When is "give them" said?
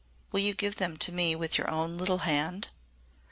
0.55-0.97